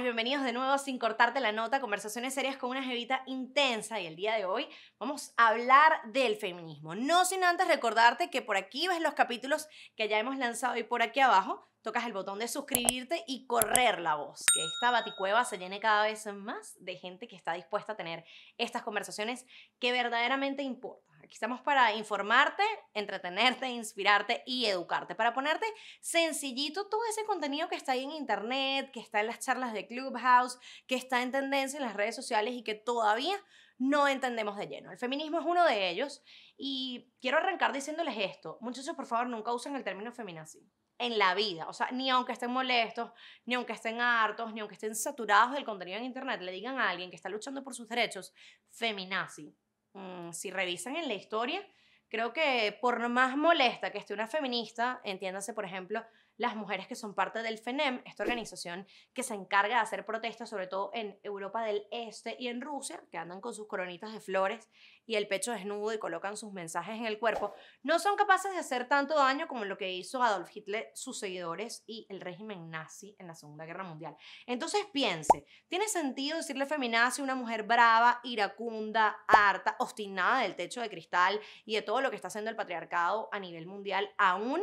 [0.00, 4.16] Bienvenidos de nuevo sin cortarte la nota, conversaciones serias con una jevita intensa y el
[4.16, 4.66] día de hoy
[4.98, 6.94] vamos a hablar del feminismo.
[6.94, 10.82] No sin antes recordarte que por aquí ves los capítulos que ya hemos lanzado y
[10.82, 15.44] por aquí abajo tocas el botón de suscribirte y correr la voz, que esta baticueva
[15.44, 18.24] se llene cada vez más de gente que está dispuesta a tener
[18.56, 19.44] estas conversaciones
[19.78, 21.11] que verdaderamente importan.
[21.32, 25.64] Aquí estamos para informarte, entretenerte, inspirarte y educarte, para ponerte
[25.98, 29.86] sencillito todo ese contenido que está ahí en internet, que está en las charlas de
[29.86, 33.34] Clubhouse, que está en tendencia en las redes sociales y que todavía
[33.78, 34.92] no entendemos de lleno.
[34.92, 36.22] El feminismo es uno de ellos
[36.58, 38.58] y quiero arrancar diciéndoles esto.
[38.60, 41.66] Muchachos, por favor, nunca usen el término feminazi en la vida.
[41.66, 43.10] O sea, ni aunque estén molestos,
[43.46, 46.90] ni aunque estén hartos, ni aunque estén saturados del contenido en Internet, le digan a
[46.90, 48.34] alguien que está luchando por sus derechos,
[48.68, 49.56] feminazi.
[49.94, 51.62] Mm, si revisan en la historia,
[52.08, 56.04] creo que por más molesta que esté una feminista, entiéndase, por ejemplo,
[56.42, 60.50] las mujeres que son parte del FENEM, esta organización que se encarga de hacer protestas,
[60.50, 64.18] sobre todo en Europa del Este y en Rusia, que andan con sus coronitas de
[64.18, 64.68] flores
[65.06, 67.54] y el pecho desnudo y colocan sus mensajes en el cuerpo,
[67.84, 71.84] no son capaces de hacer tanto daño como lo que hizo Adolf Hitler, sus seguidores
[71.86, 74.16] y el régimen nazi en la Segunda Guerra Mundial.
[74.44, 80.80] Entonces piense, ¿tiene sentido decirle feminazi a una mujer brava, iracunda, harta, obstinada del techo
[80.80, 84.60] de cristal y de todo lo que está haciendo el patriarcado a nivel mundial, aún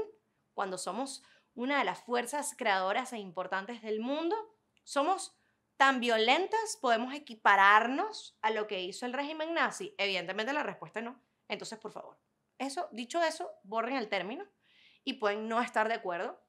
[0.54, 1.24] cuando somos
[1.60, 4.34] una de las fuerzas creadoras e importantes del mundo,
[4.86, 5.38] somos
[5.76, 9.94] tan violentas, podemos equipararnos a lo que hizo el régimen nazi.
[9.98, 11.22] Evidentemente la respuesta no.
[11.50, 12.18] Entonces, por favor,
[12.58, 14.48] eso, dicho eso, borren el término
[15.04, 16.42] y pueden no estar de acuerdo,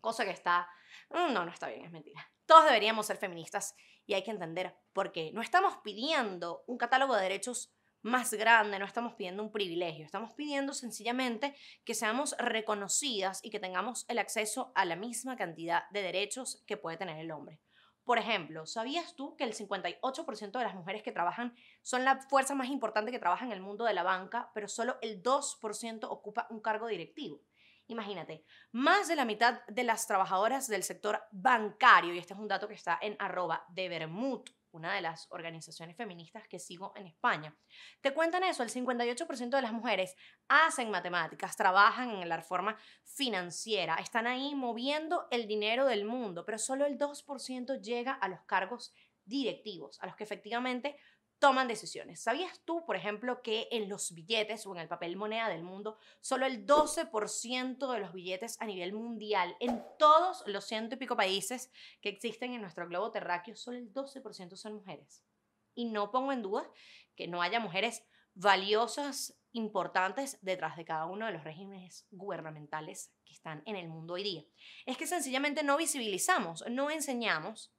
[0.00, 0.68] cosa que está,
[1.10, 2.24] mm, no, no está bien, es mentira.
[2.46, 3.74] Todos deberíamos ser feministas
[4.06, 5.32] y hay que entender por qué.
[5.32, 10.32] No estamos pidiendo un catálogo de derechos más grande, no estamos pidiendo un privilegio, estamos
[10.34, 11.54] pidiendo sencillamente
[11.84, 16.76] que seamos reconocidas y que tengamos el acceso a la misma cantidad de derechos que
[16.76, 17.60] puede tener el hombre.
[18.04, 22.54] Por ejemplo, ¿sabías tú que el 58% de las mujeres que trabajan son la fuerza
[22.54, 26.48] más importante que trabaja en el mundo de la banca, pero solo el 2% ocupa
[26.50, 27.40] un cargo directivo?
[27.86, 32.48] Imagínate, más de la mitad de las trabajadoras del sector bancario, y este es un
[32.48, 34.42] dato que está en arroba de Bermud,
[34.72, 37.56] una de las organizaciones feministas que sigo en España.
[38.00, 40.16] Te cuentan eso, el 58% de las mujeres
[40.48, 46.58] hacen matemáticas, trabajan en la reforma financiera, están ahí moviendo el dinero del mundo, pero
[46.58, 48.92] solo el 2% llega a los cargos
[49.24, 50.96] directivos, a los que efectivamente
[51.42, 52.22] toman decisiones.
[52.22, 55.98] ¿Sabías tú, por ejemplo, que en los billetes o en el papel moneda del mundo,
[56.20, 61.16] solo el 12% de los billetes a nivel mundial, en todos los ciento y pico
[61.16, 65.24] países que existen en nuestro globo terráqueo, solo el 12% son mujeres?
[65.74, 66.70] Y no pongo en duda
[67.16, 68.04] que no haya mujeres
[68.34, 74.14] valiosas, importantes detrás de cada uno de los regímenes gubernamentales que están en el mundo
[74.14, 74.44] hoy día.
[74.86, 77.71] Es que sencillamente no visibilizamos, no enseñamos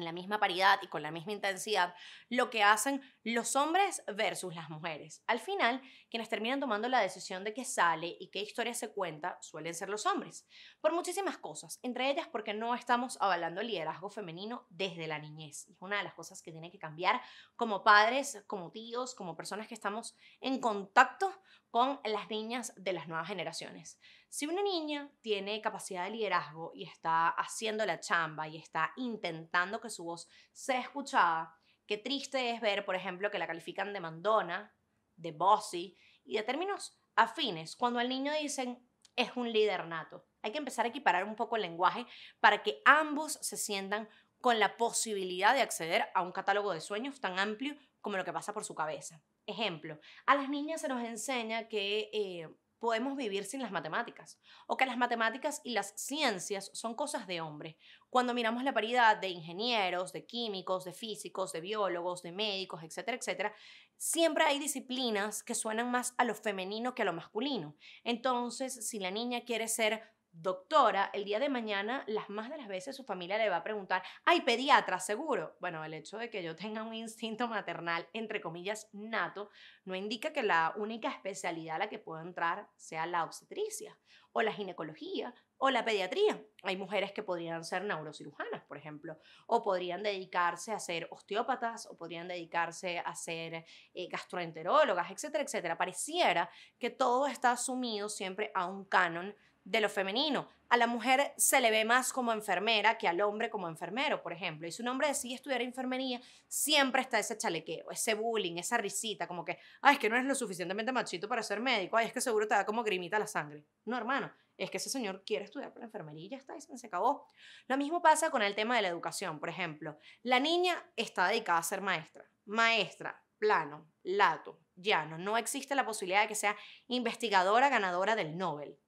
[0.00, 1.94] en la misma paridad y con la misma intensidad
[2.28, 5.22] lo que hacen los hombres versus las mujeres.
[5.26, 5.80] Al final,
[6.10, 9.88] quienes terminan tomando la decisión de qué sale y qué historia se cuenta suelen ser
[9.88, 10.46] los hombres,
[10.80, 15.68] por muchísimas cosas, entre ellas porque no estamos avalando el liderazgo femenino desde la niñez.
[15.68, 17.20] Es una de las cosas que tiene que cambiar
[17.56, 21.32] como padres, como tíos, como personas que estamos en contacto
[21.70, 24.00] con las niñas de las nuevas generaciones.
[24.30, 29.80] Si una niña tiene capacidad de liderazgo y está haciendo la chamba y está intentando
[29.80, 31.52] que su voz sea escuchada,
[31.84, 34.72] qué triste es ver, por ejemplo, que la califican de mandona,
[35.16, 40.24] de bossy y de términos afines, cuando al niño dicen es un líder nato.
[40.42, 42.06] Hay que empezar a equiparar un poco el lenguaje
[42.38, 44.08] para que ambos se sientan
[44.40, 48.32] con la posibilidad de acceder a un catálogo de sueños tan amplio como lo que
[48.32, 49.20] pasa por su cabeza.
[49.44, 52.48] Ejemplo, a las niñas se nos enseña que eh,
[52.80, 57.40] podemos vivir sin las matemáticas o que las matemáticas y las ciencias son cosas de
[57.40, 57.76] hombre.
[58.08, 63.18] Cuando miramos la paridad de ingenieros, de químicos, de físicos, de biólogos, de médicos, etcétera,
[63.18, 63.54] etcétera,
[63.96, 67.76] siempre hay disciplinas que suenan más a lo femenino que a lo masculino.
[68.02, 72.68] Entonces, si la niña quiere ser doctora, el día de mañana, las más de las
[72.68, 75.56] veces su familia le va a preguntar, ay, pediatra, seguro.
[75.60, 79.50] Bueno, el hecho de que yo tenga un instinto maternal, entre comillas, nato,
[79.84, 83.98] no indica que la única especialidad a la que puedo entrar sea la obstetricia,
[84.32, 86.40] o la ginecología, o la pediatría.
[86.62, 91.96] Hay mujeres que podrían ser neurocirujanas, por ejemplo, o podrían dedicarse a ser osteópatas, o
[91.96, 95.76] podrían dedicarse a ser eh, gastroenterólogas, etcétera, etcétera.
[95.76, 96.48] Pareciera
[96.78, 99.34] que todo está asumido siempre a un canon
[99.64, 100.48] de lo femenino.
[100.68, 104.32] A la mujer se le ve más como enfermera que al hombre como enfermero, por
[104.32, 104.66] ejemplo.
[104.66, 109.26] Y si un hombre decide estudiar enfermería, siempre está ese chalequeo, ese bullying, esa risita,
[109.26, 112.12] como que, ay, es que no eres lo suficientemente machito para ser médico, ay, es
[112.12, 113.64] que seguro te da como grimita la sangre.
[113.84, 116.86] No, hermano, es que ese señor quiere estudiar para enfermería y ya está, y se
[116.86, 117.26] acabó.
[117.66, 119.40] Lo mismo pasa con el tema de la educación.
[119.40, 122.24] Por ejemplo, la niña está dedicada a ser maestra.
[122.44, 125.18] Maestra, plano, lato, llano.
[125.18, 126.56] No existe la posibilidad de que sea
[126.88, 128.78] investigadora ganadora del Nobel.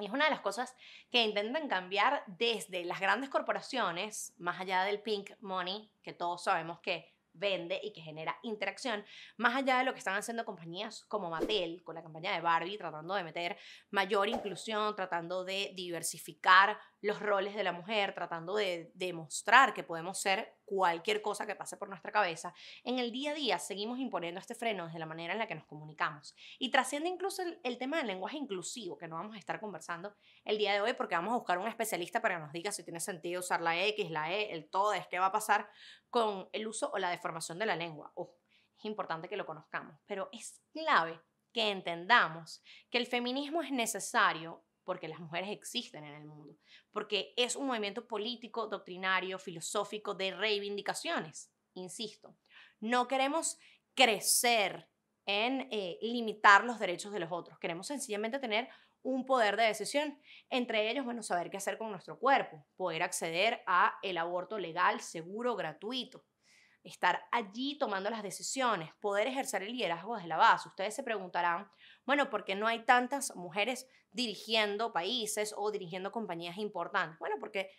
[0.00, 0.74] Y es una de las cosas
[1.10, 6.80] que intentan cambiar desde las grandes corporaciones, más allá del pink money, que todos sabemos
[6.80, 9.04] que vende y que genera interacción,
[9.36, 12.78] más allá de lo que están haciendo compañías como Mattel con la campaña de Barbie,
[12.78, 13.56] tratando de meter
[13.90, 20.18] mayor inclusión, tratando de diversificar los roles de la mujer, tratando de demostrar que podemos
[20.18, 24.40] ser cualquier cosa que pase por nuestra cabeza, en el día a día seguimos imponiendo
[24.40, 26.34] este freno desde la manera en la que nos comunicamos.
[26.58, 30.14] Y trasciende incluso el, tema del lenguaje inclusivo, que no vamos a estar conversando
[30.44, 32.82] el día de hoy, porque vamos a buscar un especialista para que nos diga si
[32.82, 35.68] tiene sentido usar la X, la E, el todo, es qué va a pasar
[36.14, 38.12] con el uso o la deformación de la lengua.
[38.78, 41.20] es importante que lo conozcamos, pero es clave
[41.52, 46.56] que entendamos que el feminismo es necesario porque las mujeres existen en el mundo,
[46.92, 52.36] porque es un movimiento político, doctrinario, filosófico de reivindicaciones, insisto.
[52.78, 53.58] No queremos
[53.96, 54.88] crecer
[55.26, 58.68] en eh, limitar los derechos de los otros, queremos sencillamente tener
[59.04, 60.18] un poder de decisión,
[60.50, 65.00] entre ellos, bueno, saber qué hacer con nuestro cuerpo, poder acceder a el aborto legal,
[65.00, 66.24] seguro, gratuito,
[66.82, 70.68] estar allí tomando las decisiones, poder ejercer el liderazgo desde la base.
[70.68, 71.70] Ustedes se preguntarán,
[72.06, 77.18] bueno, ¿por qué no hay tantas mujeres dirigiendo países o dirigiendo compañías importantes?
[77.18, 77.70] Bueno, porque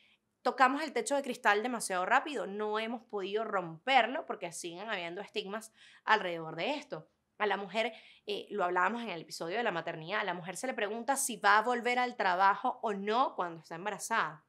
[0.44, 5.74] tocamos el techo de cristal demasiado rápido, no hemos podido romperlo porque siguen habiendo estigmas
[6.04, 7.10] alrededor de esto.
[7.38, 7.94] A la mujer,
[8.26, 11.16] eh, lo hablábamos en el episodio de la maternidad, a la mujer se le pregunta
[11.16, 14.46] si va a volver al trabajo o no cuando está embarazada.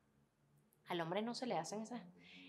[0.87, 2.03] Al hombre no se le hacen esas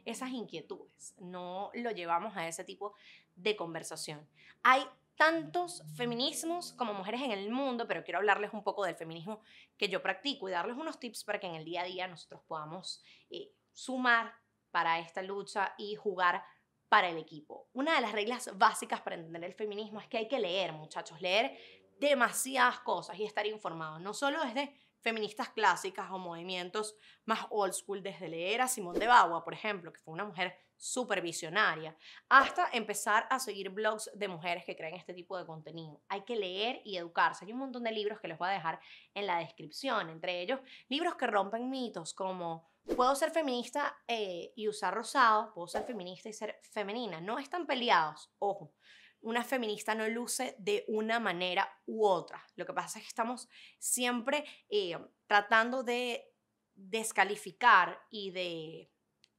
[0.08, 2.96] esas inquietudes, no lo llevamos a ese tipo
[3.36, 4.26] de conversación.
[4.64, 4.82] Hay
[5.16, 9.42] tantos feminismos como mujeres en el mundo, pero quiero hablarles un poco del feminismo
[9.78, 12.42] que yo practico y darles unos tips para que en el día a día nosotros
[12.48, 14.34] podamos eh, sumar
[14.72, 16.42] para esta lucha y jugar
[16.90, 17.68] para el equipo.
[17.74, 21.22] Una de las reglas básicas para entender el feminismo es que hay que leer, muchachos,
[21.22, 21.58] leer
[22.00, 26.96] demasiadas cosas y estar informados, no solo desde feministas clásicas o movimientos
[27.26, 30.58] más old school, desde leer a Simone de Beauvoir, por ejemplo, que fue una mujer
[30.78, 31.96] súper visionaria,
[32.30, 36.02] hasta empezar a seguir blogs de mujeres que creen este tipo de contenido.
[36.08, 37.46] Hay que leer y educarse.
[37.46, 38.80] Hay un montón de libros que les voy a dejar
[39.14, 44.68] en la descripción, entre ellos libros que rompen mitos como puedo ser feminista eh, y
[44.68, 47.22] usar rosado, puedo ser feminista y ser femenina.
[47.22, 48.74] No están peleados, ojo
[49.22, 52.46] una feminista no luce de una manera u otra.
[52.56, 53.50] Lo que pasa es que estamos
[53.80, 56.34] siempre eh, tratando de
[56.76, 58.92] descalificar y de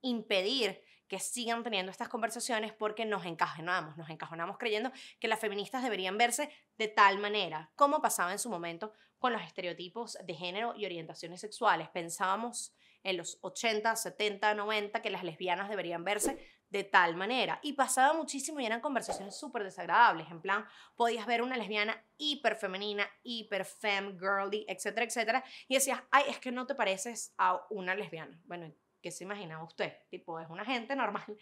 [0.03, 5.83] impedir que sigan teniendo estas conversaciones porque nos encajonamos, nos encajonamos creyendo que las feministas
[5.83, 10.75] deberían verse de tal manera, como pasaba en su momento con los estereotipos de género
[10.77, 11.89] y orientaciones sexuales.
[11.89, 12.75] Pensábamos
[13.09, 16.39] en los 80, 70, 90 que las lesbianas deberían verse
[16.69, 17.59] de tal manera.
[17.63, 20.31] Y pasaba muchísimo y eran conversaciones súper desagradables.
[20.31, 25.45] En plan, podías ver una lesbiana hiper femenina, hiper femme, girly, etcétera, etcétera.
[25.67, 28.39] Y decías, ay, es que no te pareces a una lesbiana.
[28.45, 28.71] Bueno,
[29.01, 29.97] ¿qué se imaginaba usted?
[30.11, 31.39] Tipo, es una gente normal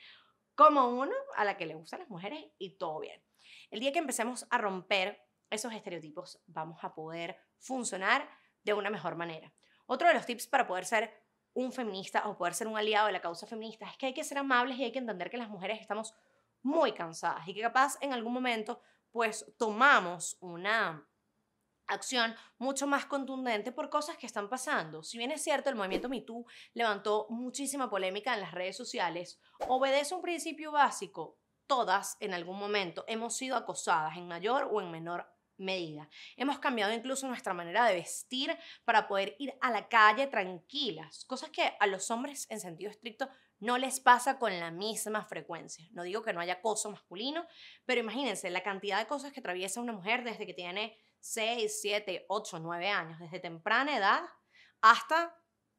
[0.55, 3.23] como uno a la que le gustan las mujeres y todo bien.
[3.71, 5.21] El día que empecemos a romper
[5.51, 8.29] esos estereotipos, vamos a poder funcionar
[8.63, 9.53] de una mejor manera.
[9.87, 11.26] Otro de los tips para poder ser
[11.57, 14.25] un feminista o poder ser un aliado de la causa feminista es que hay que
[14.25, 16.15] ser amables y hay que entender que las mujeres estamos
[16.63, 21.09] muy cansadas y que capaz en algún momento pues tomamos una
[21.87, 25.03] acción mucho más contundente por cosas que están pasando.
[25.03, 26.45] Si bien es cierto, el movimiento MeToo
[26.75, 31.39] levantó muchísima polémica en las redes sociales, obedece un principio básico.
[31.67, 35.27] Todas en algún momento hemos sido acosadas en mayor o en menor
[35.59, 36.09] medida.
[36.37, 41.51] Hemos cambiado incluso nuestra manera de vestir para poder ir a la calle tranquilas, cosas
[41.51, 45.87] que a los hombres en sentido estricto no les pasa con la misma frecuencia.
[45.93, 47.47] No digo que no haya acoso masculino,
[47.85, 52.27] pero imagínense la cantidad de cosas que atraviesa una mujer desde que tiene 6, 7,
[52.29, 54.23] 8, 9 años, desde temprana edad
[54.83, 55.35] hasta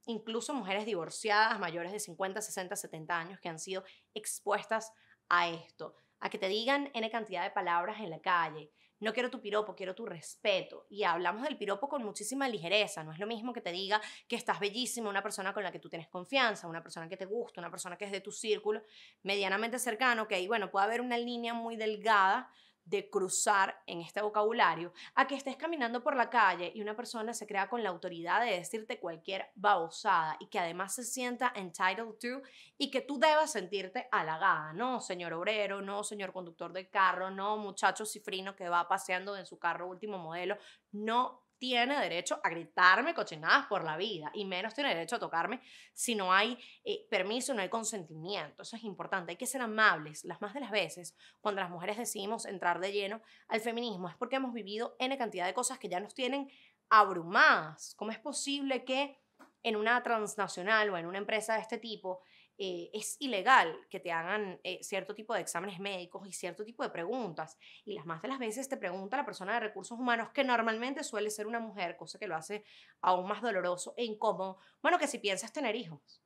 [0.05, 4.91] incluso mujeres divorciadas mayores de 50, 60, 70 años que han sido expuestas
[5.29, 9.29] a esto, a que te digan N cantidad de palabras en la calle, no quiero
[9.29, 10.87] tu piropo, quiero tu respeto.
[10.89, 13.03] Y hablamos del piropo con muchísima ligereza.
[13.03, 15.79] No es lo mismo que te diga que estás bellísima, una persona con la que
[15.79, 18.81] tú tienes confianza, una persona que te gusta, una persona que es de tu círculo
[19.23, 22.49] medianamente cercano, que ahí, bueno, puede haber una línea muy delgada
[22.87, 27.33] de cruzar en este vocabulario a que estés caminando por la calle y una persona
[27.33, 32.15] se crea con la autoridad de decirte cualquier babosada y que además se sienta entitled
[32.19, 32.41] to
[32.77, 37.57] y que tú debas sentirte halagada, no señor obrero, no señor conductor de carro, no
[37.57, 40.57] muchacho cifrino que va paseando en su carro último modelo,
[40.91, 45.61] no tiene derecho a gritarme cochinadas por la vida y menos tiene derecho a tocarme
[45.93, 48.61] si no hay eh, permiso, no hay consentimiento.
[48.61, 49.31] Eso es importante.
[49.31, 50.23] Hay que ser amables.
[50.25, 54.15] Las más de las veces, cuando las mujeres decidimos entrar de lleno al feminismo, es
[54.15, 56.49] porque hemos vivido N cantidad de cosas que ya nos tienen
[56.89, 57.93] abrumadas.
[57.97, 59.19] ¿Cómo es posible que
[59.63, 62.21] en una transnacional o en una empresa de este tipo
[62.59, 66.83] eh, es ilegal que te hagan eh, cierto tipo de exámenes médicos y cierto tipo
[66.83, 67.57] de preguntas.
[67.85, 71.03] Y las más de las veces te pregunta la persona de recursos humanos, que normalmente
[71.03, 72.63] suele ser una mujer, cosa que lo hace
[73.01, 76.21] aún más doloroso e incómodo, bueno, que si piensas tener hijos.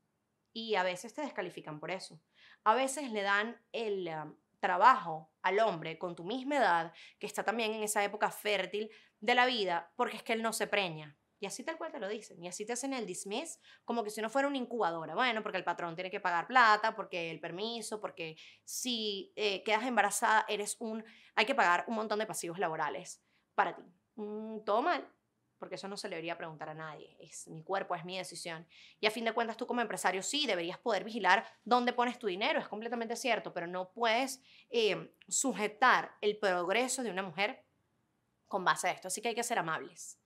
[0.54, 2.22] Y a veces te descalifican por eso.
[2.64, 4.10] A veces le dan el
[4.60, 9.36] trabajo al hombre con tu misma edad, que está también en esa época fértil de
[9.36, 12.08] la vida, porque es que él no se preña y así tal cual te lo
[12.08, 12.42] dicen.
[12.42, 15.16] Y así te hacen el dismiss como que si no fuera una incubadora.
[15.16, 19.84] Bueno, porque el patrón tiene que pagar plata, porque el permiso, porque si eh, quedas
[19.84, 21.04] embarazada, eres un.
[21.34, 23.24] Hay que pagar un montón de pasivos laborales
[23.56, 23.82] para ti.
[24.18, 25.12] Mm, todo mal,
[25.58, 27.18] porque eso no se le debería preguntar a nadie.
[27.20, 28.68] Es mi cuerpo, es mi decisión.
[29.00, 32.28] Y a fin de cuentas, tú como empresario sí deberías poder vigilar dónde pones tu
[32.28, 37.66] dinero, es completamente cierto, pero no puedes eh, sujetar el progreso de una mujer
[38.48, 39.08] con base a esto.
[39.08, 40.21] Así que hay que ser amables.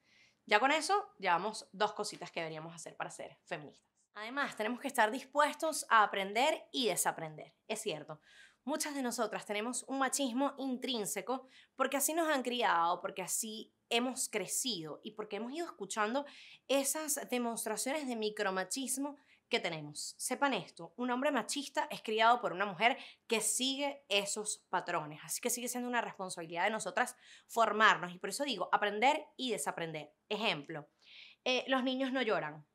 [0.45, 3.85] Ya con eso llevamos dos cositas que deberíamos hacer para ser feministas.
[4.13, 7.53] Además, tenemos que estar dispuestos a aprender y desaprender.
[7.67, 8.21] Es cierto,
[8.63, 14.29] muchas de nosotras tenemos un machismo intrínseco porque así nos han criado, porque así hemos
[14.29, 16.25] crecido y porque hemos ido escuchando
[16.67, 19.17] esas demostraciones de micromachismo
[19.49, 20.15] que tenemos.
[20.17, 22.97] Sepan esto, un hombre machista es criado por una mujer
[23.27, 27.15] que sigue esos patrones, así que sigue siendo una responsabilidad de nosotras
[27.47, 30.11] formarnos y por eso digo, aprender y desaprender.
[30.29, 30.87] Ejemplo,
[31.43, 32.65] eh, los niños no lloran,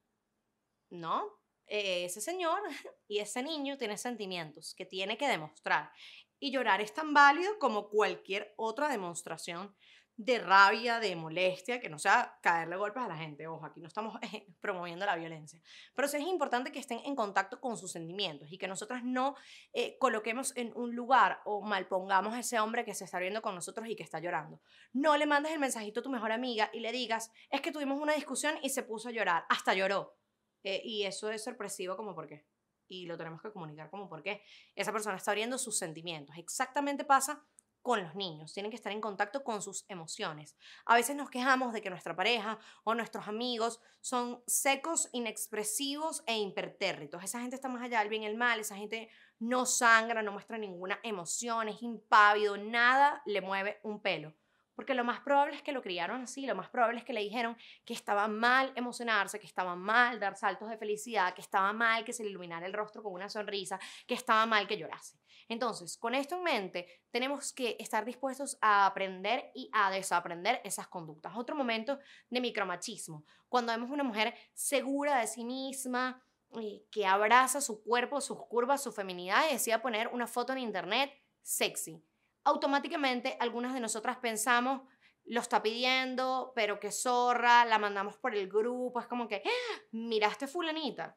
[0.90, 1.40] ¿no?
[1.66, 2.60] Eh, ese señor
[3.08, 5.92] y ese niño tiene sentimientos que tiene que demostrar
[6.40, 9.76] y llorar es tan válido como cualquier otra demostración
[10.16, 13.46] de rabia, de molestia, que no sea caerle golpes a la gente.
[13.46, 14.18] Ojo, aquí no estamos
[14.60, 15.60] promoviendo la violencia.
[15.94, 19.34] Pero sí es importante que estén en contacto con sus sentimientos y que nosotras no
[19.72, 23.54] eh, coloquemos en un lugar o malpongamos a ese hombre que se está viendo con
[23.54, 24.60] nosotros y que está llorando.
[24.92, 27.98] No le mandes el mensajito a tu mejor amiga y le digas, es que tuvimos
[28.00, 30.16] una discusión y se puso a llorar, hasta lloró.
[30.62, 32.44] Eh, y eso es sorpresivo como por qué.
[32.88, 34.42] Y lo tenemos que comunicar como por qué.
[34.74, 36.36] Esa persona está abriendo sus sentimientos.
[36.36, 37.46] Exactamente pasa
[37.82, 40.56] con los niños, tienen que estar en contacto con sus emociones.
[40.84, 46.36] A veces nos quejamos de que nuestra pareja o nuestros amigos son secos, inexpresivos e
[46.36, 47.24] impertérritos.
[47.24, 49.08] Esa gente está más allá del bien y el mal, esa gente
[49.38, 54.34] no sangra, no muestra ninguna emoción, es impávido, nada le mueve un pelo.
[54.80, 57.20] Porque lo más probable es que lo criaron así, lo más probable es que le
[57.20, 62.02] dijeron que estaba mal emocionarse, que estaba mal dar saltos de felicidad, que estaba mal
[62.02, 65.20] que se le iluminara el rostro con una sonrisa, que estaba mal que llorase.
[65.50, 70.88] Entonces, con esto en mente, tenemos que estar dispuestos a aprender y a desaprender esas
[70.88, 71.36] conductas.
[71.36, 71.98] Otro momento
[72.30, 76.24] de micromachismo, cuando vemos una mujer segura de sí misma,
[76.58, 80.60] eh, que abraza su cuerpo, sus curvas, su feminidad y decide poner una foto en
[80.60, 82.02] internet sexy
[82.44, 84.82] automáticamente algunas de nosotras pensamos,
[85.24, 89.80] lo está pidiendo, pero qué zorra, la mandamos por el grupo, es como que, ¡Ah!
[89.92, 91.16] miraste fulanita.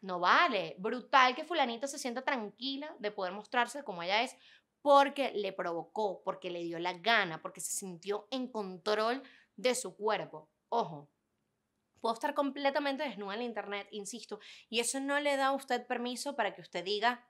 [0.00, 4.36] No vale, brutal que fulanita se sienta tranquila de poder mostrarse como ella es
[4.80, 9.22] porque le provocó, porque le dio la gana, porque se sintió en control
[9.56, 10.48] de su cuerpo.
[10.68, 11.10] Ojo,
[12.00, 16.36] puedo estar completamente desnuda en internet, insisto, y eso no le da a usted permiso
[16.36, 17.26] para que usted diga,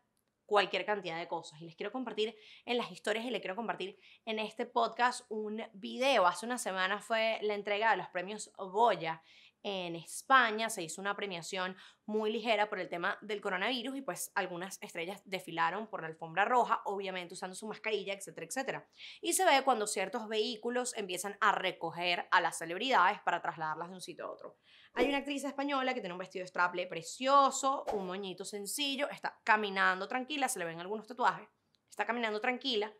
[0.49, 1.61] cualquier cantidad de cosas.
[1.61, 5.63] Y les quiero compartir en las historias y les quiero compartir en este podcast un
[5.75, 6.27] video.
[6.27, 9.23] Hace una semana fue la entrega de los premios Goya
[9.63, 14.31] en España se hizo una premiación muy ligera por el tema del coronavirus y pues
[14.35, 18.89] algunas estrellas desfilaron por la alfombra roja, obviamente usando su mascarilla, etcétera, etcétera.
[19.21, 23.95] Y se ve cuando ciertos vehículos empiezan a recoger a las celebridades para trasladarlas de
[23.95, 24.57] un sitio a otro.
[24.95, 30.09] Hay una actriz española que tiene un vestido straple precioso, un moñito sencillo, está caminando
[30.09, 31.49] tranquila, se le ven algunos tatuajes,
[31.91, 32.93] está caminando tranquila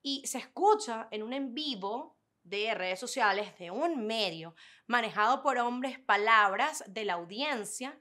[0.00, 4.54] y se escucha en un en vivo de redes sociales, de un medio
[4.86, 7.98] manejado por hombres, palabras de la audiencia,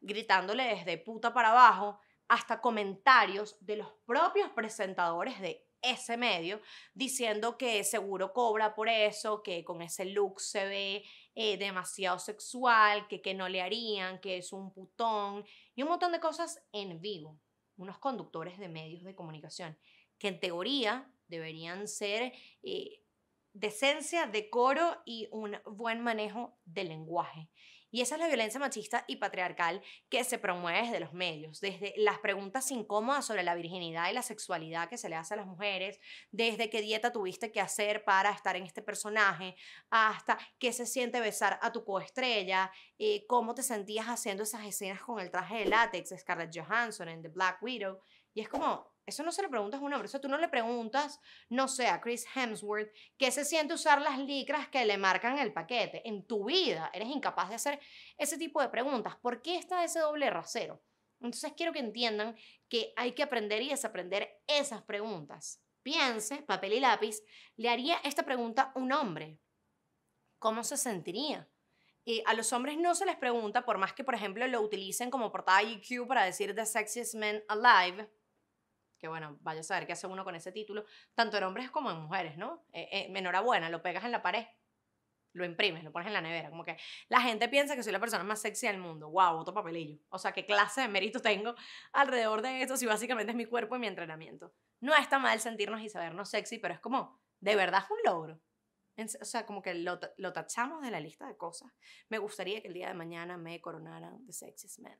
[0.00, 6.60] gritándole desde puta para abajo hasta comentarios de los propios presentadores de ese medio
[6.92, 11.04] diciendo que seguro cobra por eso, que con ese look se ve
[11.34, 16.12] eh, demasiado sexual, que, que no le harían, que es un putón y un montón
[16.12, 17.40] de cosas en vivo.
[17.76, 19.78] Unos conductores de medios de comunicación
[20.18, 23.04] que en teoría deberían ser eh,
[23.58, 27.48] decencia, decoro y un buen manejo del lenguaje.
[27.90, 31.94] Y esa es la violencia machista y patriarcal que se promueve desde los medios, desde
[31.96, 35.46] las preguntas incómodas sobre la virginidad y la sexualidad que se le hace a las
[35.46, 35.98] mujeres,
[36.30, 39.56] desde qué dieta tuviste que hacer para estar en este personaje,
[39.88, 45.00] hasta qué se siente besar a tu coestrella, eh, cómo te sentías haciendo esas escenas
[45.00, 48.00] con el traje de látex Scarlett Johansson en The Black Widow.
[48.38, 50.48] Y es como, eso no se le preguntas a un hombre, eso tú no le
[50.48, 51.18] preguntas,
[51.48, 55.52] no sé, a Chris Hemsworth, qué se siente usar las licras que le marcan el
[55.52, 56.08] paquete.
[56.08, 57.80] En tu vida eres incapaz de hacer
[58.16, 59.16] ese tipo de preguntas.
[59.16, 60.80] ¿Por qué está ese doble rasero?
[61.20, 62.36] Entonces quiero que entiendan
[62.68, 65.60] que hay que aprender y desaprender esas preguntas.
[65.82, 67.16] Piense, papel y lápiz,
[67.56, 69.40] le haría esta pregunta un hombre.
[70.38, 71.48] ¿Cómo se sentiría?
[72.04, 75.10] Y a los hombres no se les pregunta, por más que, por ejemplo, lo utilicen
[75.10, 78.08] como portada IQ para decir The Sexiest Men Alive,
[78.98, 81.90] que bueno, vaya a saber qué hace uno con ese título, tanto en hombres como
[81.90, 82.64] en mujeres, ¿no?
[82.72, 84.46] Eh, eh, enhorabuena, lo pegas en la pared,
[85.32, 86.76] lo imprimes, lo pones en la nevera, como que
[87.08, 90.18] la gente piensa que soy la persona más sexy del mundo, wow, otro papelillo, o
[90.18, 91.54] sea, qué clase de mérito tengo
[91.92, 94.52] alrededor de esto si básicamente es mi cuerpo y mi entrenamiento.
[94.80, 98.40] No está mal sentirnos y sabernos sexy, pero es como, de verdad es un logro
[99.20, 99.98] o sea, como que lo,
[100.32, 101.70] tachamos de la lista de cosas.
[102.08, 104.98] Me gustaría que el día de mañana me coronaran The Sexiest Man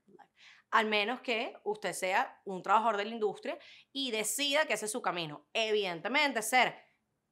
[0.70, 3.58] Al menos que usted sea un trabajador de la industria
[3.92, 5.48] y decida que ese es su camino.
[5.52, 6.74] Evidentemente, ser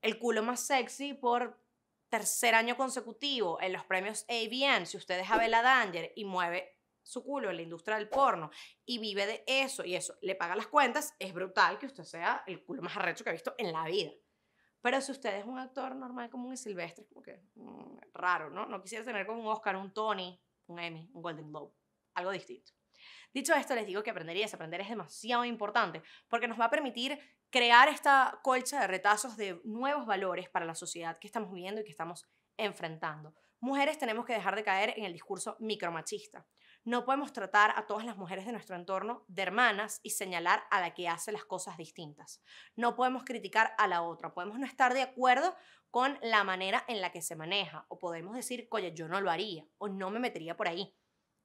[0.03, 1.63] el culo más sexy por
[2.09, 7.23] tercer año consecutivo en los premios AVN, si usted es Abela Danger y mueve su
[7.23, 8.51] culo en la industria del porno
[8.85, 12.43] y vive de eso y eso le paga las cuentas, es brutal que usted sea
[12.47, 14.11] el culo más arrecho que ha visto en la vida.
[14.81, 18.67] Pero si usted es un actor normal, común y silvestre, como que mm, raro, ¿no?
[18.67, 21.73] No quisiera tener como un Oscar, un Tony, un Emmy, un Golden Globe,
[22.15, 22.73] algo distinto.
[23.33, 26.71] Dicho esto, les digo que aprender y desaprender es demasiado importante porque nos va a
[26.71, 27.19] permitir
[27.51, 31.85] crear esta colcha de retazos de nuevos valores para la sociedad que estamos viviendo y
[31.85, 33.35] que estamos enfrentando.
[33.61, 36.47] Mujeres tenemos que dejar de caer en el discurso micromachista.
[36.87, 40.81] No podemos tratar a todas las mujeres de nuestro entorno de hermanas y señalar a
[40.81, 42.41] la que hace las cosas distintas.
[42.77, 44.33] No podemos criticar a la otra.
[44.33, 45.57] Podemos no estar de acuerdo
[45.91, 49.33] con la manera en la que se maneja o podemos decir, oye, yo no lo
[49.33, 50.97] haría o no me metería por ahí.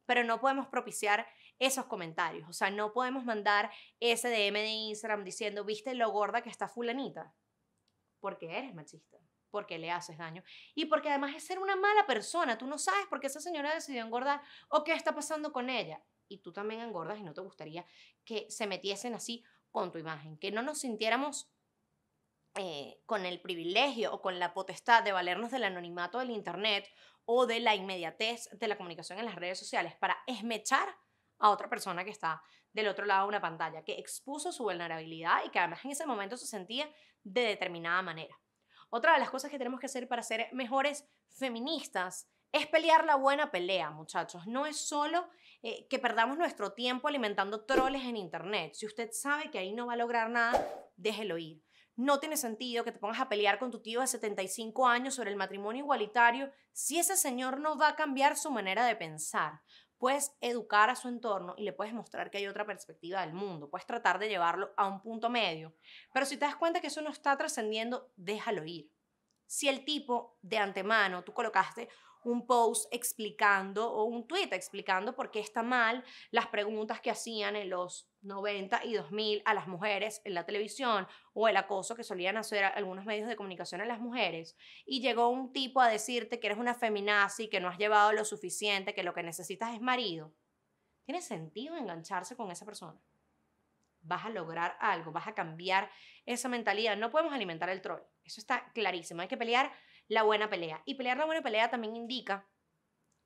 [0.05, 1.25] Pero no podemos propiciar
[1.57, 2.47] esos comentarios.
[2.47, 6.67] O sea, no podemos mandar ese DM de Instagram diciendo, ¿viste lo gorda que está
[6.67, 7.33] fulanita?
[8.19, 9.17] Porque eres machista
[9.51, 12.57] porque le haces daño y porque además es ser una mala persona.
[12.57, 16.01] Tú no sabes por qué esa señora decidió engordar o qué está pasando con ella.
[16.27, 17.85] Y tú también engordas y no te gustaría
[18.23, 21.51] que se metiesen así con tu imagen, que no nos sintiéramos
[22.55, 26.89] eh, con el privilegio o con la potestad de valernos del anonimato del Internet
[27.25, 30.87] o de la inmediatez de la comunicación en las redes sociales para esmechar
[31.39, 32.41] a otra persona que está
[32.73, 36.05] del otro lado de una pantalla, que expuso su vulnerabilidad y que además en ese
[36.05, 36.89] momento se sentía
[37.23, 38.37] de determinada manera.
[38.93, 43.15] Otra de las cosas que tenemos que hacer para ser mejores feministas es pelear la
[43.15, 44.45] buena pelea, muchachos.
[44.47, 45.29] No es solo
[45.63, 48.73] eh, que perdamos nuestro tiempo alimentando troles en Internet.
[48.73, 51.63] Si usted sabe que ahí no va a lograr nada, déjelo ir.
[51.95, 55.31] No tiene sentido que te pongas a pelear con tu tío de 75 años sobre
[55.31, 59.61] el matrimonio igualitario si ese señor no va a cambiar su manera de pensar
[60.01, 63.69] puedes educar a su entorno y le puedes mostrar que hay otra perspectiva del mundo,
[63.69, 65.75] puedes tratar de llevarlo a un punto medio,
[66.11, 68.91] pero si te das cuenta que eso no está trascendiendo, déjalo ir.
[69.45, 71.87] Si el tipo de antemano tú colocaste
[72.23, 77.55] un post explicando o un tweet explicando por qué está mal las preguntas que hacían
[77.55, 82.03] en los 90 y 2000 a las mujeres en la televisión o el acoso que
[82.03, 84.55] solían hacer algunos medios de comunicación a las mujeres
[84.85, 88.25] y llegó un tipo a decirte que eres una feminazi, que no has llevado lo
[88.25, 90.33] suficiente, que lo que necesitas es marido.
[91.05, 92.99] ¿Tiene sentido engancharse con esa persona?
[94.03, 95.89] Vas a lograr algo, vas a cambiar
[96.25, 96.97] esa mentalidad.
[96.97, 98.01] No podemos alimentar el troll.
[98.23, 99.21] Eso está clarísimo.
[99.21, 99.71] Hay que pelear
[100.11, 100.81] la buena pelea.
[100.85, 102.45] Y pelear la buena pelea también indica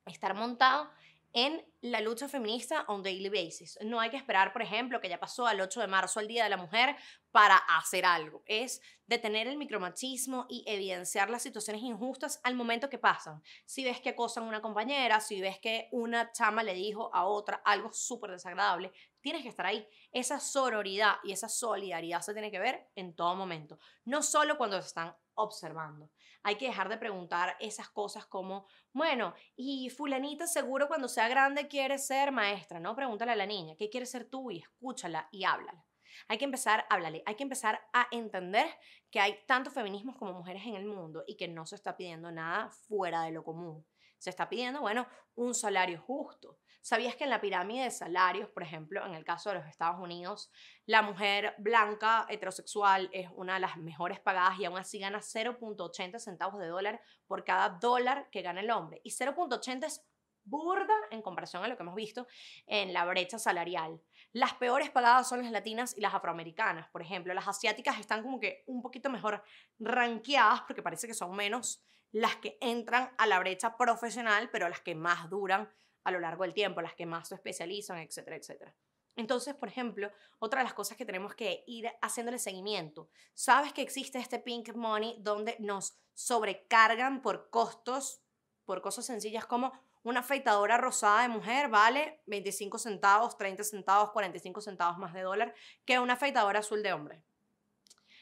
[0.05, 0.91] estar montado
[1.33, 3.79] en la lucha feminista on daily basis.
[3.81, 6.43] No hay que esperar, por ejemplo, que ya pasó al 8 de marzo, el Día
[6.43, 6.95] de la Mujer,
[7.31, 8.43] para hacer algo.
[8.45, 13.41] Es detener el micromachismo y evidenciar las situaciones injustas al momento que pasan.
[13.65, 17.25] Si ves que acosan a una compañera, si ves que una chama le dijo a
[17.25, 19.87] otra algo súper desagradable, tienes que estar ahí.
[20.11, 24.79] Esa sororidad y esa solidaridad se tiene que ver en todo momento, no solo cuando
[24.79, 26.11] se están observando.
[26.47, 31.67] Hay que dejar de preguntar esas cosas como, bueno, y fulanita seguro cuando sea grande
[31.67, 32.95] quiere ser maestra, ¿no?
[32.95, 34.51] Pregúntale a la niña, ¿qué quiere ser tú?
[34.51, 35.83] Y escúchala y háblala.
[36.27, 38.67] Hay que empezar, háblale, hay que empezar a entender
[39.09, 42.31] que hay tantos feminismos como mujeres en el mundo y que no se está pidiendo
[42.31, 43.83] nada fuera de lo común.
[44.19, 46.59] Se está pidiendo, bueno, un salario justo.
[46.85, 49.99] ¿Sabías que en la pirámide de salarios, por ejemplo, en el caso de los Estados
[49.99, 50.51] Unidos,
[50.85, 56.19] la mujer blanca heterosexual es una de las mejores pagadas y aún así gana 0.80
[56.19, 59.01] centavos de dólar por cada dólar que gana el hombre?
[59.03, 60.05] Y 0.80 es
[60.43, 62.27] burda en comparación a lo que hemos visto
[62.67, 63.99] en la brecha salarial.
[64.31, 67.33] Las peores pagadas son las latinas y las afroamericanas, por ejemplo.
[67.33, 69.43] Las asiáticas están como que un poquito mejor
[69.79, 74.81] ranqueadas porque parece que son menos las que entran a la brecha profesional, pero las
[74.81, 75.67] que más duran
[76.05, 78.73] a lo largo del tiempo, las que más se especializan, etcétera, etcétera.
[79.17, 83.09] Entonces, por ejemplo, otra de las cosas que tenemos que ir haciéndole seguimiento.
[83.33, 88.21] Sabes que existe este pink money donde nos sobrecargan por costos,
[88.65, 89.71] por cosas sencillas como
[90.03, 95.55] una afeitadora rosada de mujer vale 25 centavos, 30 centavos, 45 centavos más de dólar
[95.83, 97.23] que una afeitadora azul de hombre.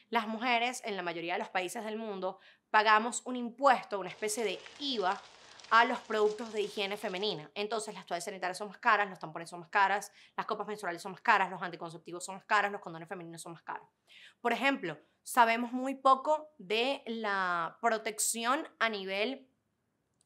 [0.08, 2.38] Las mujeres en la mayoría de los países del mundo
[2.70, 5.20] pagamos un impuesto, una especie de IVA
[5.80, 7.50] a los productos de higiene femenina.
[7.52, 11.02] Entonces, las toallas sanitarias son más caras, los tampones son más caras, las copas menstruales
[11.02, 13.88] son más caras, los anticonceptivos son más caros, los condones femeninos son más caros.
[14.40, 19.48] Por ejemplo, sabemos muy poco de la protección a nivel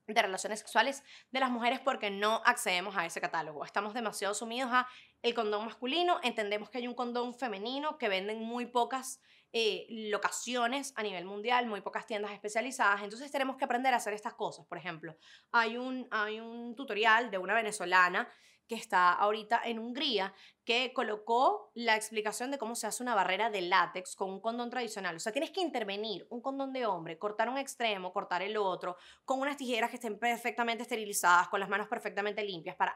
[0.07, 3.65] de relaciones sexuales de las mujeres porque no accedemos a ese catálogo.
[3.65, 4.87] Estamos demasiado sumidos a
[5.23, 10.93] el condón masculino, entendemos que hay un condón femenino que venden muy pocas eh, locaciones
[10.97, 14.67] a nivel mundial, muy pocas tiendas especializadas, entonces tenemos que aprender a hacer estas cosas.
[14.67, 15.17] Por ejemplo,
[15.53, 18.29] hay un, hay un tutorial de una venezolana
[18.69, 20.35] que está ahorita en Hungría,
[20.65, 24.69] que colocó la explicación de cómo se hace una barrera de látex con un condón
[24.69, 25.17] tradicional.
[25.17, 28.99] O sea, tienes que intervenir un condón de hombre, cortar un extremo, cortar el otro,
[29.25, 32.95] con unas tijeras que estén perfectamente esterilizadas, con las manos perfectamente limpias, para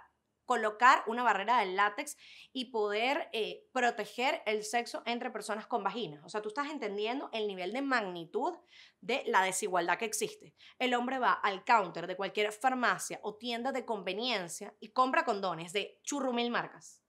[0.52, 2.18] colocar una barrera de látex
[2.52, 6.22] y poder eh, proteger el sexo entre personas con vaginas.
[6.26, 8.52] O sea, tú estás entendiendo el nivel de magnitud
[9.00, 10.54] de la desigualdad que existe.
[10.78, 15.72] El hombre va al counter de cualquier farmacia o tienda de conveniencia y compra condones
[15.72, 17.02] de churrumil marcas.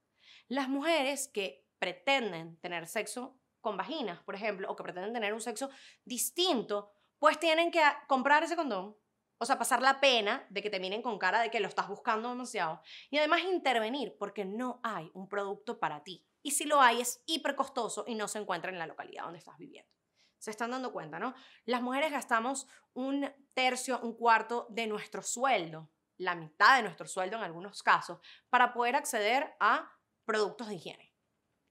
[0.48, 5.42] Las mujeres que pretenden tener sexo con vaginas, por ejemplo, o que pretenden tener un
[5.42, 5.68] sexo
[6.02, 8.96] distinto, pues tienen que comprar ese condón
[9.38, 11.88] o sea, pasar la pena de que te miren con cara de que lo estás
[11.88, 12.80] buscando demasiado.
[13.10, 16.24] Y además intervenir porque no hay un producto para ti.
[16.42, 19.38] Y si lo hay es hiper costoso y no se encuentra en la localidad donde
[19.38, 19.90] estás viviendo.
[20.38, 21.34] Se están dando cuenta, ¿no?
[21.64, 27.36] Las mujeres gastamos un tercio, un cuarto de nuestro sueldo, la mitad de nuestro sueldo
[27.36, 28.18] en algunos casos,
[28.50, 29.90] para poder acceder a
[30.26, 31.14] productos de higiene.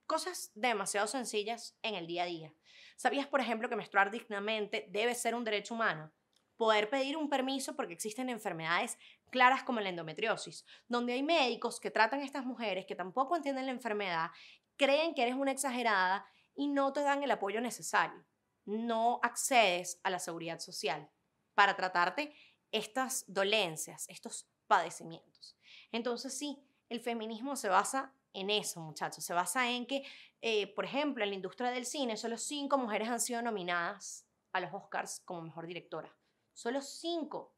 [0.06, 2.54] Cosas demasiado sencillas en el día a día.
[2.96, 6.12] ¿Sabías, por ejemplo, que menstruar dignamente debe ser un derecho humano?
[6.56, 8.98] Poder pedir un permiso porque existen enfermedades
[9.30, 13.66] claras como la endometriosis, donde hay médicos que tratan a estas mujeres que tampoco entienden
[13.66, 14.30] la enfermedad,
[14.76, 18.24] creen que eres una exagerada y no te dan el apoyo necesario.
[18.64, 21.10] No accedes a la seguridad social
[21.54, 22.34] para tratarte
[22.72, 25.56] estas dolencias, estos padecimientos.
[25.92, 29.24] Entonces sí, el feminismo se basa en eso, muchachos.
[29.24, 30.04] Se basa en que,
[30.42, 34.60] eh, por ejemplo, en la industria del cine, solo cinco mujeres han sido nominadas a
[34.60, 36.14] los Oscars como mejor directora.
[36.54, 37.56] Solo cinco.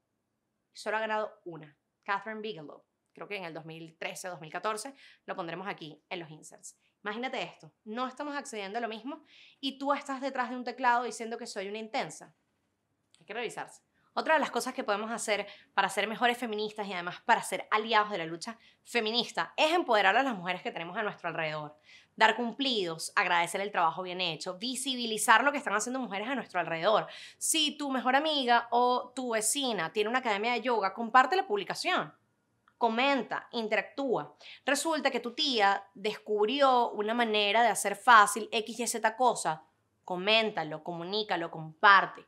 [0.72, 1.78] Solo ha ganado una.
[2.02, 2.84] Catherine Bigelow.
[3.12, 6.78] Creo que en el 2013 o 2014 lo pondremos aquí en los inserts.
[7.02, 7.72] Imagínate esto.
[7.84, 9.24] No estamos accediendo a lo mismo
[9.60, 12.34] y tú estás detrás de un teclado diciendo que soy una intensa.
[13.18, 13.85] Hay que revisarse.
[14.18, 17.68] Otra de las cosas que podemos hacer para ser mejores feministas y además para ser
[17.70, 21.76] aliados de la lucha feminista es empoderar a las mujeres que tenemos a nuestro alrededor.
[22.16, 26.58] Dar cumplidos, agradecer el trabajo bien hecho, visibilizar lo que están haciendo mujeres a nuestro
[26.58, 27.06] alrededor.
[27.36, 32.10] Si tu mejor amiga o tu vecina tiene una academia de yoga, comparte la publicación
[32.78, 34.36] comenta, interactúa.
[34.66, 39.64] Resulta que tu tía descubrió una manera de hacer fácil X y Z cosa.
[40.04, 42.26] Coméntalo, comunícalo, comparte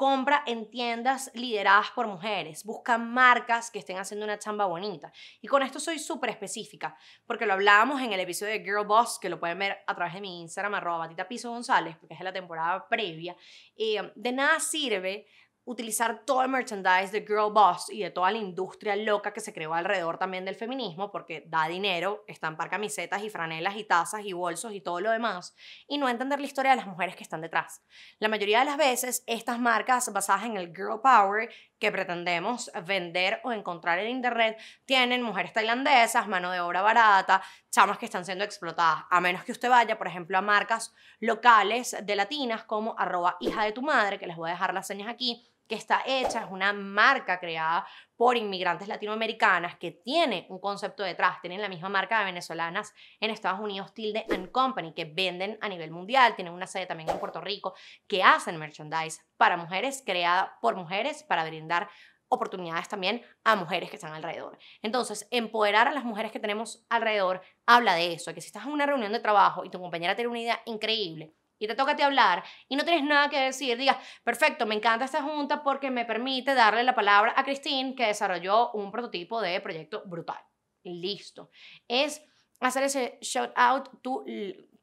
[0.00, 5.12] compra en tiendas lideradas por mujeres, busca marcas que estén haciendo una chamba bonita.
[5.42, 9.18] Y con esto soy súper específica, porque lo hablábamos en el episodio de Girl Boss,
[9.20, 12.18] que lo pueden ver a través de mi Instagram, arroba Batita Piso González, porque es
[12.20, 13.36] de la temporada previa.
[13.76, 15.26] Eh, de nada sirve
[15.64, 19.52] utilizar todo el merchandise de Girl Boss y de toda la industria loca que se
[19.52, 24.32] creó alrededor también del feminismo, porque da dinero, estampar camisetas y franelas y tazas y
[24.32, 25.54] bolsos y todo lo demás,
[25.86, 27.82] y no entender la historia de las mujeres que están detrás.
[28.18, 33.40] La mayoría de las veces, estas marcas basadas en el Girl Power que pretendemos vender
[33.42, 38.44] o encontrar en Internet tienen mujeres tailandesas, mano de obra barata, chamas que están siendo
[38.44, 43.36] explotadas, a menos que usted vaya, por ejemplo, a marcas locales de latinas como arroba
[43.40, 46.40] hija de tu madre, que les voy a dejar las señas aquí, que está hecha,
[46.40, 51.88] es una marca creada por inmigrantes latinoamericanas que tiene un concepto detrás, tienen la misma
[51.88, 56.54] marca de venezolanas en Estados Unidos, Tilde and Company, que venden a nivel mundial, tienen
[56.54, 57.74] una sede también en Puerto Rico,
[58.08, 61.88] que hacen merchandise para mujeres, creada por mujeres, para brindar
[62.26, 64.58] oportunidades también a mujeres que están alrededor.
[64.82, 68.72] Entonces, empoderar a las mujeres que tenemos alrededor habla de eso, que si estás en
[68.72, 71.96] una reunión de trabajo y tu compañera tiene una idea increíble, y te toca a
[71.96, 75.90] ti hablar y no tienes nada que decir, digas, perfecto, me encanta esta junta porque
[75.90, 80.42] me permite darle la palabra a Christine que desarrolló un prototipo de proyecto brutal.
[80.82, 81.50] Listo.
[81.86, 82.22] Es
[82.60, 84.24] hacer ese shout out to,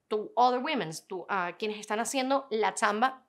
[0.07, 1.25] to other women, to
[1.57, 3.25] quienes están haciendo la chamba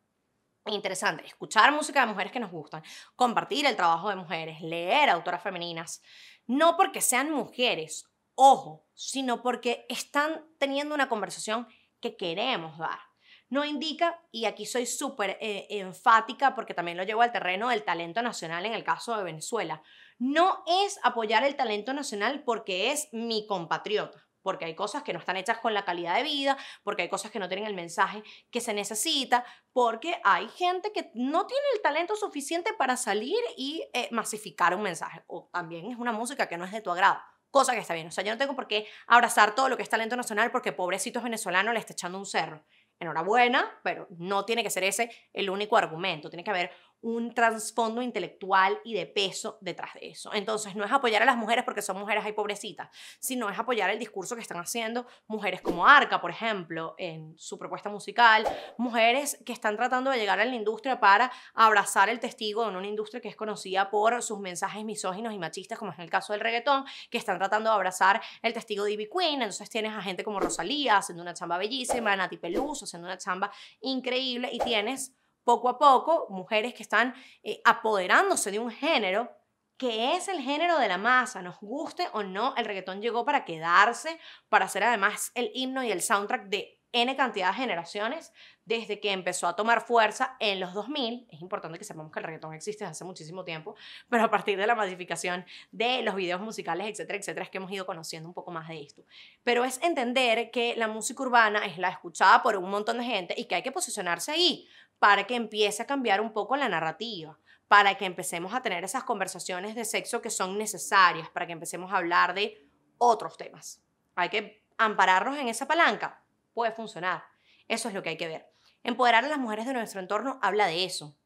[0.66, 1.24] interesante.
[1.24, 2.82] Escuchar música de mujeres que nos gustan,
[3.16, 6.02] compartir el trabajo de mujeres, leer autoras femeninas,
[6.46, 11.66] no porque sean mujeres, ojo, sino porque están teniendo una conversación
[12.00, 13.07] que queremos dar
[13.48, 17.84] no indica, y aquí soy súper eh, enfática porque también lo llevo al terreno del
[17.84, 19.82] talento nacional en el caso de Venezuela,
[20.18, 25.18] no es apoyar el talento nacional porque es mi compatriota porque hay cosas que no
[25.18, 28.22] están hechas con la calidad de vida, porque hay cosas que no tienen el mensaje
[28.50, 33.86] que se necesita, porque hay gente que no tiene el talento suficiente para salir y
[33.92, 37.18] eh, masificar un mensaje, o también es una música que no es de tu agrado.
[37.50, 38.08] Cosa que está bien.
[38.08, 40.72] O sea, yo no tengo por qué abrazar todo lo que es talento nacional porque
[40.72, 42.64] pobrecitos venezolanos le está echando un cerro
[43.00, 48.02] enhorabuena, pero no tiene que ser ese el único argumento, tiene que haber un trasfondo
[48.02, 50.32] intelectual y de peso detrás de eso.
[50.32, 52.88] Entonces, no es apoyar a las mujeres porque son mujeres hay pobrecitas,
[53.20, 57.58] sino es apoyar el discurso que están haciendo mujeres como Arca, por ejemplo, en su
[57.58, 58.46] propuesta musical,
[58.78, 62.86] mujeres que están tratando de llegar a la industria para abrazar el testigo en una
[62.86, 66.32] industria que es conocida por sus mensajes misóginos y machistas, como es en el caso
[66.32, 69.42] del reggaetón, que están tratando de abrazar el testigo de Ivy Queen.
[69.42, 73.52] Entonces, tienes a gente como Rosalía haciendo una chamba bellísima, Nati Peluso haciendo una chamba
[73.80, 75.14] increíble y tienes
[75.48, 79.32] poco a poco mujeres que están eh, apoderándose de un género
[79.78, 83.46] que es el género de la masa, nos guste o no, el reggaetón llegó para
[83.46, 88.32] quedarse, para ser además el himno y el soundtrack de N cantidad de generaciones
[88.64, 91.28] desde que empezó a tomar fuerza en los 2000.
[91.30, 93.74] Es importante que sepamos que el reggaetón existe desde hace muchísimo tiempo,
[94.10, 97.86] pero a partir de la masificación de los videos musicales, etcétera, etcétera, que hemos ido
[97.86, 99.04] conociendo un poco más de esto.
[99.44, 103.34] Pero es entender que la música urbana es la escuchada por un montón de gente
[103.36, 107.38] y que hay que posicionarse ahí para que empiece a cambiar un poco la narrativa
[107.68, 111.92] para que empecemos a tener esas conversaciones de sexo que son necesarias, para que empecemos
[111.92, 113.82] a hablar de otros temas.
[114.14, 117.22] Hay que ampararnos en esa palanca puede funcionar.
[117.68, 118.50] Eso es lo que hay que ver.
[118.82, 121.16] Empoderar a las mujeres de nuestro entorno habla de eso,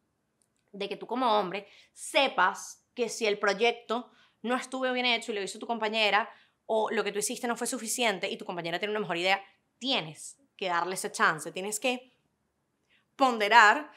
[0.73, 4.11] de que tú como hombre sepas que si el proyecto
[4.43, 6.29] no estuvo bien hecho y lo hizo tu compañera
[6.67, 9.43] o lo que tú hiciste no fue suficiente y tu compañera tiene una mejor idea,
[9.79, 12.12] tienes que darle ese chance, tienes que
[13.16, 13.90] ponderar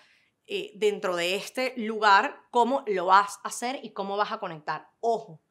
[0.48, 4.90] eh, dentro de este lugar cómo lo vas a hacer y cómo vas a conectar.
[5.00, 5.42] Ojo,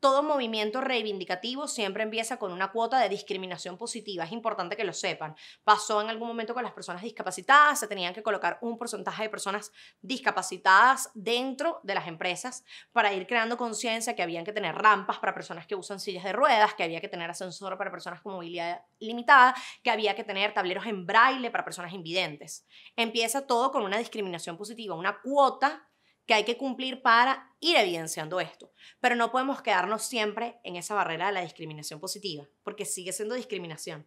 [0.00, 4.24] todo movimiento reivindicativo siempre empieza con una cuota de discriminación positiva.
[4.24, 5.34] Es importante que lo sepan.
[5.64, 9.28] Pasó en algún momento con las personas discapacitadas, se tenían que colocar un porcentaje de
[9.28, 15.18] personas discapacitadas dentro de las empresas para ir creando conciencia que habían que tener rampas
[15.18, 18.34] para personas que usan sillas de ruedas, que había que tener ascensor para personas con
[18.34, 22.66] movilidad limitada, que había que tener tableros en braille para personas invidentes.
[22.96, 25.87] Empieza todo con una discriminación positiva, una cuota
[26.28, 28.70] que hay que cumplir para ir evidenciando esto.
[29.00, 33.34] Pero no podemos quedarnos siempre en esa barrera de la discriminación positiva, porque sigue siendo
[33.34, 34.06] discriminación.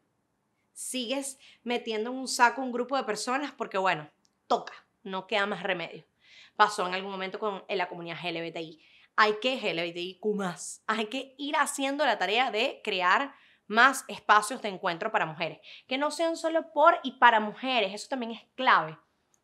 [0.72, 4.08] Sigues metiendo en un saco un grupo de personas porque, bueno,
[4.46, 6.06] toca, no queda más remedio.
[6.56, 8.80] Pasó en algún momento con la comunidad LGBTI.
[9.16, 10.84] Hay que LGBTIQ más.
[10.86, 13.34] Hay que ir haciendo la tarea de crear
[13.66, 18.10] más espacios de encuentro para mujeres, que no sean solo por y para mujeres, eso
[18.10, 18.96] también es clave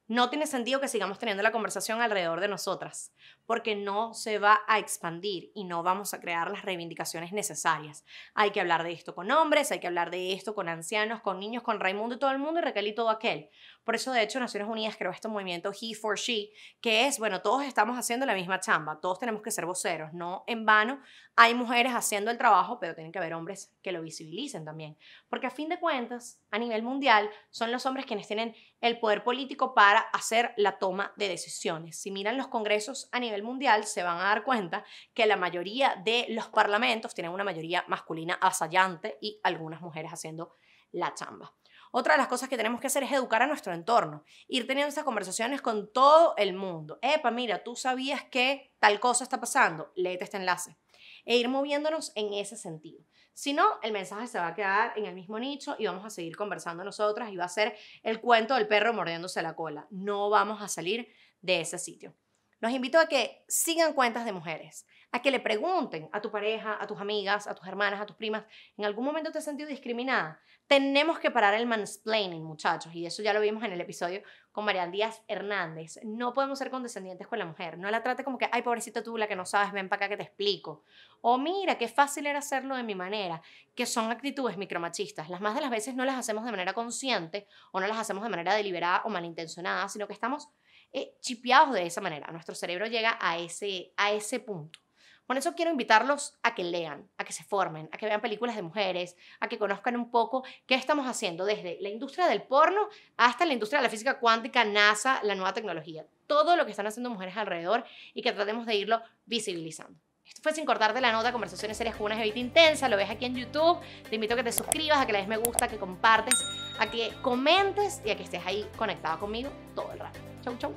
[0.08, 3.12] no tiene sentido que sigamos teniendo la conversación alrededor de nosotras,
[3.48, 8.06] porque no se va a expandir y no vamos a crear las reivindicaciones necesarias.
[8.36, 11.40] Hay que hablar de esto con hombres, hay que hablar de esto con ancianos, con
[11.40, 13.50] niños, con Raimundo y todo el mundo y Raquel y todo aquel.
[13.86, 17.42] Por eso, de hecho, Naciones Unidas creó este movimiento He for She, que es, bueno,
[17.42, 21.02] todos estamos haciendo la misma chamba, todos tenemos que ser voceros, no en vano.
[21.38, 24.98] Hay mujeres haciendo el trabajo, pero tienen que haber hombres que lo visibilicen también.
[25.30, 29.24] Porque a fin de cuentas, a nivel mundial, son los hombres quienes tienen el poder
[29.24, 31.98] político para hacer la toma de decisiones.
[31.98, 36.02] Si miran los congresos a nivel mundial, se van a dar cuenta que la mayoría
[36.04, 40.56] de los parlamentos tienen una mayoría masculina asallante y algunas mujeres haciendo
[40.92, 41.54] la chamba.
[41.92, 44.90] Otra de las cosas que tenemos que hacer es educar a nuestro entorno, ir teniendo
[44.90, 47.00] esas conversaciones con todo el mundo.
[47.02, 50.78] Epa, mira, tú sabías que tal cosa está pasando, léete este enlace.
[51.26, 53.04] E ir moviéndonos en ese sentido.
[53.34, 56.10] Si no, el mensaje se va a quedar en el mismo nicho y vamos a
[56.10, 59.88] seguir conversando nosotras y va a ser el cuento del perro mordiéndose la cola.
[59.92, 61.08] No vamos a salir
[61.42, 62.16] de ese sitio.
[62.60, 66.78] Los invito a que sigan cuentas de mujeres, a que le pregunten a tu pareja,
[66.82, 68.46] a tus amigas, a tus hermanas, a tus primas,
[68.78, 70.42] ¿en algún momento te has sentido discriminada?
[70.68, 74.66] Tenemos que parar el mansplaining, muchachos, y eso ya lo vimos en el episodio con
[74.66, 76.00] Marian Díaz Hernández.
[76.04, 77.78] No podemos ser condescendientes con la mujer.
[77.78, 80.10] No la trate como que, ay, pobrecita tú, la que no sabes, ven para acá
[80.10, 80.84] que te explico.
[81.22, 83.42] O mira, qué fácil era hacerlo de mi manera,
[83.76, 85.30] que son actitudes micromachistas.
[85.30, 88.24] Las más de las veces no las hacemos de manera consciente o no las hacemos
[88.24, 90.50] de manera deliberada o malintencionada, sino que estamos
[90.94, 92.28] eh, chipeados de esa manera.
[92.32, 94.80] Nuestro cerebro llega a ese, a ese punto.
[95.28, 98.56] Por eso quiero invitarlos a que lean, a que se formen, a que vean películas
[98.56, 102.88] de mujeres, a que conozcan un poco qué estamos haciendo desde la industria del porno
[103.18, 106.06] hasta la industria de la física cuántica, NASA, la nueva tecnología.
[106.28, 110.00] Todo lo que están haciendo mujeres alrededor y que tratemos de irlo visibilizando.
[110.26, 113.26] Esto fue sin cortarte la nota, conversaciones serias con una jevita intensa, lo ves aquí
[113.26, 113.80] en YouTube.
[114.10, 116.42] Te invito a que te suscribas, a que le des me gusta, a que compartes,
[116.80, 120.27] a que comentes y a que estés ahí conectado conmigo todo el rato.
[120.48, 120.72] 啾啾